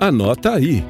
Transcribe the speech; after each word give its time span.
Anota 0.00 0.54
aí. 0.54 0.82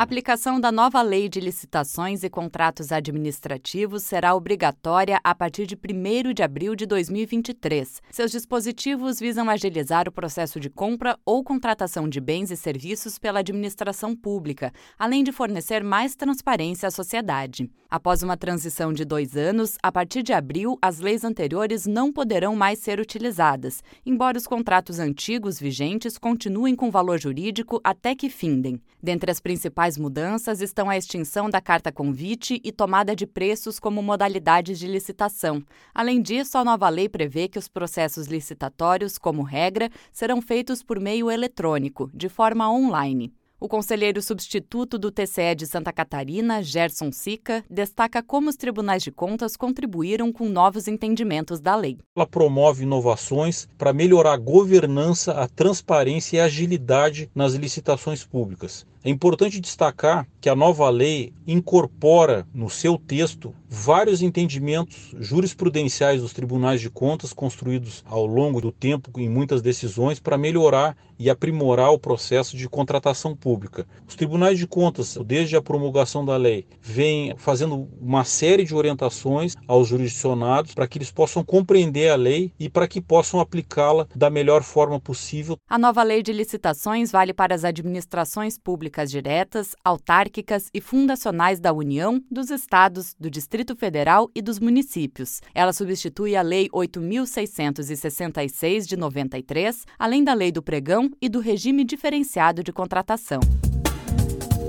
Aplicação 0.00 0.58
da 0.58 0.72
nova 0.72 1.02
Lei 1.02 1.28
de 1.28 1.40
Licitações 1.40 2.24
e 2.24 2.30
Contratos 2.30 2.90
Administrativos 2.90 4.02
será 4.02 4.34
obrigatória 4.34 5.20
a 5.22 5.34
partir 5.34 5.66
de 5.66 5.76
1 5.76 6.32
de 6.32 6.42
abril 6.42 6.74
de 6.74 6.86
2023. 6.86 8.00
Seus 8.10 8.30
dispositivos 8.30 9.20
visam 9.20 9.50
agilizar 9.50 10.08
o 10.08 10.12
processo 10.12 10.58
de 10.58 10.70
compra 10.70 11.18
ou 11.22 11.44
contratação 11.44 12.08
de 12.08 12.18
bens 12.18 12.50
e 12.50 12.56
serviços 12.56 13.18
pela 13.18 13.40
administração 13.40 14.16
pública, 14.16 14.72
além 14.98 15.22
de 15.22 15.32
fornecer 15.32 15.84
mais 15.84 16.16
transparência 16.16 16.88
à 16.88 16.90
sociedade. 16.90 17.70
Após 17.90 18.22
uma 18.22 18.36
transição 18.36 18.94
de 18.94 19.04
dois 19.04 19.36
anos, 19.36 19.76
a 19.82 19.92
partir 19.92 20.22
de 20.22 20.32
abril, 20.32 20.78
as 20.80 21.00
leis 21.00 21.24
anteriores 21.24 21.86
não 21.86 22.10
poderão 22.10 22.56
mais 22.56 22.78
ser 22.78 23.00
utilizadas, 23.00 23.82
embora 24.06 24.38
os 24.38 24.46
contratos 24.46 24.98
antigos 24.98 25.58
vigentes 25.58 26.16
continuem 26.16 26.74
com 26.74 26.90
valor 26.90 27.20
jurídico 27.20 27.80
até 27.84 28.14
que 28.14 28.30
findem. 28.30 28.80
Dentre 29.02 29.30
as 29.30 29.40
principais 29.40 29.89
principais 29.90 29.98
mudanças 29.98 30.60
estão 30.60 30.88
a 30.88 30.96
extinção 30.96 31.50
da 31.50 31.60
carta 31.60 31.90
convite 31.90 32.60
e 32.62 32.70
tomada 32.70 33.16
de 33.16 33.26
preços 33.26 33.80
como 33.80 34.02
modalidades 34.02 34.78
de 34.78 34.86
licitação. 34.86 35.62
Além 35.94 36.22
disso, 36.22 36.58
a 36.58 36.64
nova 36.64 36.88
lei 36.88 37.08
prevê 37.08 37.48
que 37.48 37.58
os 37.58 37.68
processos 37.68 38.26
licitatórios, 38.26 39.18
como 39.18 39.42
regra, 39.42 39.90
serão 40.12 40.40
feitos 40.40 40.82
por 40.82 41.00
meio 41.00 41.30
eletrônico, 41.30 42.10
de 42.14 42.28
forma 42.28 42.70
online. 42.70 43.32
O 43.58 43.68
conselheiro 43.68 44.22
substituto 44.22 44.98
do 44.98 45.10
TCE 45.10 45.54
de 45.54 45.66
Santa 45.66 45.92
Catarina, 45.92 46.62
Gerson 46.62 47.12
Sica, 47.12 47.62
destaca 47.68 48.22
como 48.22 48.48
os 48.48 48.56
tribunais 48.56 49.02
de 49.02 49.10
contas 49.10 49.54
contribuíram 49.54 50.32
com 50.32 50.48
novos 50.48 50.88
entendimentos 50.88 51.60
da 51.60 51.76
lei. 51.76 51.98
Ela 52.16 52.26
promove 52.26 52.84
inovações 52.84 53.68
para 53.76 53.92
melhorar 53.92 54.32
a 54.32 54.38
governança, 54.38 55.32
a 55.32 55.46
transparência 55.46 56.38
e 56.38 56.40
a 56.40 56.44
agilidade 56.44 57.30
nas 57.34 57.52
licitações 57.52 58.24
públicas. 58.24 58.86
É 59.02 59.08
importante 59.08 59.60
destacar 59.60 60.28
que 60.42 60.48
a 60.50 60.54
nova 60.54 60.90
lei 60.90 61.32
incorpora 61.46 62.46
no 62.52 62.68
seu 62.68 62.98
texto 62.98 63.54
vários 63.66 64.20
entendimentos 64.20 65.14
jurisprudenciais 65.18 66.20
dos 66.20 66.34
tribunais 66.34 66.82
de 66.82 66.90
contas 66.90 67.32
construídos 67.32 68.04
ao 68.06 68.26
longo 68.26 68.60
do 68.60 68.70
tempo 68.70 69.10
em 69.18 69.28
muitas 69.28 69.62
decisões 69.62 70.20
para 70.20 70.36
melhorar 70.36 70.96
e 71.18 71.30
aprimorar 71.30 71.92
o 71.92 71.98
processo 71.98 72.56
de 72.56 72.68
contratação 72.68 73.34
pública. 73.34 73.86
Os 74.08 74.16
tribunais 74.16 74.58
de 74.58 74.66
contas, 74.66 75.18
desde 75.24 75.56
a 75.56 75.62
promulgação 75.62 76.24
da 76.24 76.36
lei, 76.36 76.66
vêm 76.80 77.34
fazendo 77.36 77.88
uma 78.00 78.24
série 78.24 78.64
de 78.64 78.74
orientações 78.74 79.54
aos 79.66 79.88
jurisdicionados 79.88 80.74
para 80.74 80.88
que 80.88 80.98
eles 80.98 81.10
possam 81.10 81.44
compreender 81.44 82.10
a 82.10 82.16
lei 82.16 82.52
e 82.58 82.68
para 82.68 82.88
que 82.88 83.00
possam 83.00 83.38
aplicá-la 83.38 84.06
da 84.14 84.30
melhor 84.30 84.62
forma 84.62 84.98
possível. 84.98 85.56
A 85.68 85.78
nova 85.78 86.02
lei 86.02 86.22
de 86.22 86.32
licitações 86.32 87.12
vale 87.12 87.34
para 87.34 87.54
as 87.54 87.64
administrações 87.64 88.58
públicas 88.58 88.89
públicas 88.90 89.10
diretas, 89.10 89.74
autárquicas 89.84 90.68
e 90.74 90.80
fundacionais 90.80 91.60
da 91.60 91.72
União, 91.72 92.20
dos 92.28 92.50
Estados, 92.50 93.14
do 93.18 93.30
Distrito 93.30 93.74
Federal 93.76 94.28
e 94.34 94.42
dos 94.42 94.58
municípios. 94.58 95.40
Ela 95.54 95.72
substitui 95.72 96.34
a 96.34 96.42
Lei 96.42 96.68
8.666 96.70 98.86
de 98.86 98.96
93, 98.96 99.86
além 99.96 100.24
da 100.24 100.34
Lei 100.34 100.50
do 100.50 100.60
Pregão 100.62 101.08
e 101.22 101.28
do 101.28 101.38
Regime 101.38 101.84
Diferenciado 101.84 102.64
de 102.64 102.72
Contratação. 102.72 103.38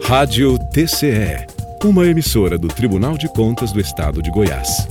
Rádio 0.03 0.59
TCE, 0.71 1.47
uma 1.83 2.05
emissora 2.05 2.59
do 2.59 2.67
Tribunal 2.67 3.17
de 3.17 3.27
Contas 3.29 3.71
do 3.71 3.79
Estado 3.79 4.21
de 4.21 4.29
Goiás. 4.29 4.85